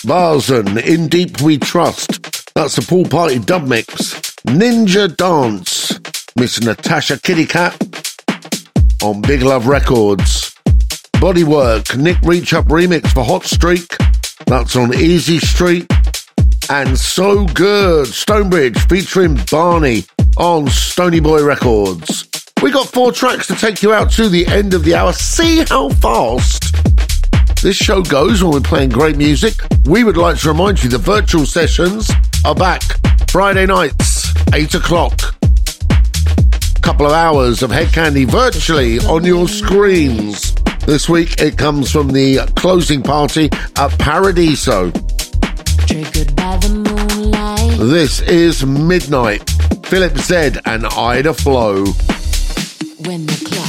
Barzen, 0.05 0.83
In 0.85 1.09
Deep 1.09 1.41
We 1.41 1.59
Trust. 1.59 2.55
That's 2.55 2.77
the 2.77 2.83
pool 2.83 3.05
party 3.05 3.39
dub 3.39 3.67
mix. 3.67 4.15
Ninja 4.47 5.15
Dance. 5.17 5.99
Miss 6.37 6.61
Natasha 6.61 7.19
Kitty 7.21 7.47
Cat 7.47 7.75
on 9.03 9.23
Big 9.23 9.43
Love 9.43 9.67
Records. 9.67 10.55
Bodywork, 11.15 11.97
Nick 11.97 12.21
Reach 12.23 12.53
Up 12.53 12.67
remix 12.67 13.09
for 13.13 13.25
Hot 13.25 13.45
Streak. 13.45 13.97
That's 14.47 14.77
on 14.77 14.95
Easy 14.95 15.39
Street. 15.39 15.91
And 16.69 16.99
So 16.99 17.47
Good, 17.47 18.09
Stonebridge 18.09 18.79
featuring 18.89 19.39
Barney 19.51 20.05
on 20.37 20.69
Stony 20.69 21.21
Boy 21.21 21.45
Records. 21.45 22.26
We 22.67 22.73
got 22.73 22.89
four 22.89 23.13
tracks 23.13 23.47
to 23.47 23.55
take 23.55 23.81
you 23.81 23.93
out 23.93 24.11
to 24.15 24.29
the 24.29 24.45
end 24.45 24.75
of 24.75 24.83
the 24.83 24.97
hour. 24.97 25.13
See 25.13 25.65
how 25.69 25.89
fast 25.89 26.65
this 27.63 27.77
show 27.77 28.03
goes 28.03 28.43
when 28.43 28.55
we're 28.55 28.61
playing 28.61 28.91
great 28.91 29.17
music. 29.17 29.53
We 29.85 30.03
would 30.03 30.17
like 30.17 30.37
to 30.39 30.49
remind 30.49 30.83
you 30.83 30.91
the 30.91 30.99
virtual 30.99 31.47
sessions 31.47 32.11
are 32.45 32.57
back 32.57 32.83
Friday 33.31 33.67
nights, 33.67 34.35
8 34.53 34.75
o'clock. 34.75 35.17
Couple 36.83 37.07
of 37.07 37.13
hours 37.13 37.63
of 37.63 37.71
Hed 37.71 37.87
Kandi 37.91 38.29
virtually 38.29 38.99
on 38.99 39.25
your 39.25 39.47
screens. 39.47 40.53
This 40.87 41.09
week 41.09 41.41
it 41.41 41.57
comes 41.57 41.93
from 41.93 42.09
the 42.09 42.53
closing 42.57 43.01
party 43.01 43.49
at 43.77 43.97
Paradiso. 44.01 44.91
Triggered 45.87 46.35
by 46.35 46.57
the 46.57 46.71
moonlight. 46.71 47.79
This 47.79 48.23
is 48.23 48.67
Midnight. 48.67 49.49
Philip 49.87 50.19
Zed 50.19 50.59
and 50.65 50.85
Ida 50.85 51.33
Flow. 51.33 51.85
When 53.07 53.25
the 53.25 53.37
clock 53.49 53.66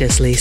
Deliciously 0.00 0.32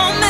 on 0.00 0.20
me. 0.20 0.29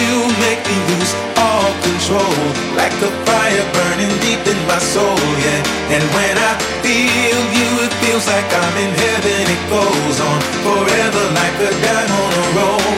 control. 2.11 2.35
Like 2.75 2.95
a 2.99 3.11
fire 3.25 3.65
burning 3.71 4.13
deep 4.19 4.43
in 4.43 4.59
my 4.67 4.79
soul, 4.79 5.19
yeah. 5.39 5.95
And 5.95 6.03
when 6.15 6.35
I 6.35 6.51
feel 6.83 7.39
you, 7.55 7.69
it 7.87 7.93
feels 8.03 8.25
like 8.27 8.47
I'm 8.47 8.75
in 8.83 8.91
heaven. 8.91 9.41
It 9.47 9.63
goes 9.71 10.17
on 10.19 10.39
forever 10.65 11.23
like 11.35 11.57
a 11.63 11.71
dime 11.71 12.11
on 12.11 12.31
a 12.35 12.45
roll. 12.57 12.95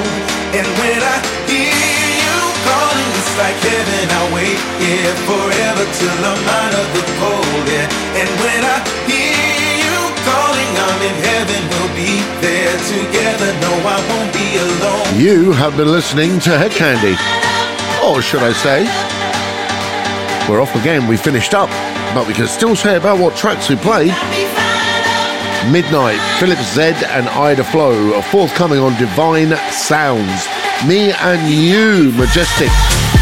And 0.53 0.67
when 0.81 0.99
I 1.01 1.17
hear 1.49 2.05
you 2.21 2.37
calling, 2.65 3.09
it's 3.19 3.33
like 3.37 3.57
heaven. 3.61 4.05
I 4.09 4.23
wait 4.33 4.59
here 4.81 5.15
forever 5.29 5.83
till 5.97 6.19
I'm 6.31 6.43
out 6.61 6.73
of 6.81 6.87
the 6.97 7.03
cold, 7.21 7.65
yeah. 7.69 8.19
And 8.21 8.29
when 8.41 8.61
I 8.65 8.77
hear 9.09 9.61
you 9.81 9.97
calling, 10.25 10.71
I'm 10.85 11.01
in 11.09 11.17
heaven. 11.29 11.61
We'll 11.73 11.93
be 11.97 12.13
there 12.41 12.77
together. 12.93 13.49
No, 13.61 13.73
I 13.85 13.97
won't 14.09 14.31
be 14.33 14.47
alone. 14.57 15.07
You 15.17 15.51
have 15.53 15.75
been 15.77 15.91
listening 15.91 16.39
to 16.45 16.57
Hed 16.57 16.71
Kandi. 16.71 17.52
Or 18.03 18.21
should 18.21 18.43
I 18.43 18.51
say, 18.51 18.83
we're 20.49 20.61
off 20.61 20.75
again. 20.75 21.07
We 21.07 21.15
finished 21.15 21.53
up, 21.53 21.69
but 22.13 22.27
we 22.27 22.33
can 22.33 22.47
still 22.47 22.75
say 22.75 22.97
about 22.97 23.17
what 23.17 23.35
tracks 23.37 23.69
we 23.69 23.77
played. 23.77 24.13
Midnight, 25.71 26.19
Philip 26.37 26.59
Zed 26.59 27.01
and 27.05 27.29
Ida 27.29 27.63
Flow 27.63 28.13
are 28.13 28.21
forthcoming 28.21 28.79
on 28.79 28.99
Divine 28.99 29.55
Sounds. 29.71 30.45
Me 30.85 31.13
and 31.13 31.49
You, 31.49 32.11
Majestic, 32.11 32.69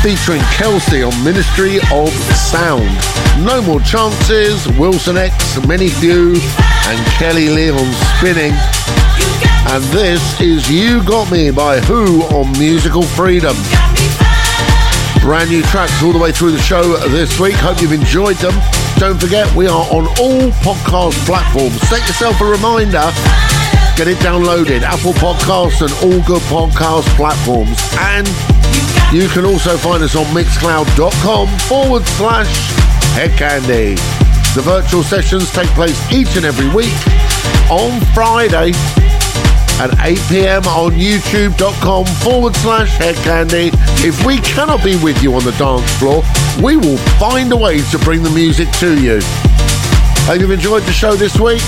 featuring 0.01 0.41
Kelsey 0.57 1.03
on 1.03 1.13
Ministry 1.23 1.77
of 1.93 2.09
Sound. 2.33 2.89
No 3.45 3.61
More 3.61 3.81
Chances, 3.81 4.67
Wilson 4.79 5.15
X, 5.15 5.63
Many 5.67 5.89
Few, 5.89 6.33
and 6.33 7.07
Kelly 7.21 7.49
Leon 7.49 7.85
spinning. 8.17 8.53
And 9.69 9.83
this 9.93 10.41
is 10.41 10.69
You 10.71 11.03
Got 11.03 11.31
Me 11.31 11.51
by 11.51 11.79
Who 11.81 12.23
on 12.23 12.51
Musical 12.57 13.03
Freedom. 13.03 13.55
Brand 15.21 15.51
new 15.51 15.61
tracks 15.61 16.01
all 16.01 16.11
the 16.11 16.17
way 16.19 16.31
through 16.31 16.51
the 16.51 16.59
show 16.59 16.97
this 17.09 17.39
week. 17.39 17.53
Hope 17.53 17.79
you've 17.79 17.93
enjoyed 17.93 18.37
them. 18.37 18.53
Don't 18.97 19.21
forget, 19.21 19.53
we 19.55 19.67
are 19.67 19.85
on 19.93 20.07
all 20.19 20.49
podcast 20.65 21.13
platforms. 21.25 21.79
Set 21.87 22.01
yourself 22.07 22.41
a 22.41 22.45
reminder. 22.45 23.05
Get 23.95 24.07
it 24.07 24.17
downloaded. 24.17 24.81
Apple 24.81 25.13
Podcasts 25.13 25.81
and 25.85 25.93
all 26.03 26.25
good 26.25 26.41
podcast 26.49 27.05
platforms. 27.15 27.77
And 27.99 28.27
you 29.13 29.29
can 29.29 29.45
also 29.45 29.77
find 29.77 30.01
us 30.01 30.15
on 30.15 30.25
mixcloud.com 30.33 31.47
forward 31.69 32.03
slash 32.17 32.49
hedkandi. 33.13 33.95
The 34.55 34.61
virtual 34.61 35.03
sessions 35.03 35.51
take 35.51 35.69
place 35.69 35.99
each 36.11 36.35
and 36.35 36.45
every 36.45 36.67
week 36.73 36.97
on 37.69 38.01
Friday 38.15 38.71
at 39.79 39.91
8 40.05 40.17
pm 40.29 40.63
on 40.67 40.91
youtube.com 40.91 42.05
forward 42.23 42.55
slash 42.57 42.97
hedkandi. 42.97 43.71
If 44.05 44.25
we 44.25 44.37
cannot 44.39 44.83
be 44.83 44.95
with 45.03 45.21
you 45.23 45.33
on 45.35 45.43
the 45.43 45.51
dance 45.53 45.89
floor, 45.97 46.23
we 46.63 46.77
will 46.77 46.97
find 47.19 47.51
a 47.51 47.57
way 47.57 47.81
to 47.91 47.97
bring 47.99 48.23
the 48.23 48.29
music 48.31 48.69
to 48.79 48.99
you. 49.01 49.19
Hope 50.25 50.39
you've 50.39 50.51
enjoyed 50.51 50.83
the 50.83 50.91
show 50.91 51.15
this 51.15 51.39
week. 51.39 51.61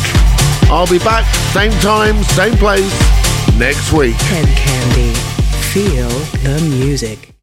I'll 0.70 0.88
be 0.88 1.00
back, 1.00 1.26
same 1.54 1.72
time, 1.82 2.24
same 2.24 2.58
place, 2.58 2.94
next 3.58 3.92
week. 3.94 4.16
Hed 4.16 4.48
Kandi. 4.48 5.16
Feel 5.72 6.10
the 6.44 6.62
music. 6.70 7.30